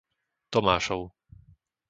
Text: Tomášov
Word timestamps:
Tomášov 0.53 1.01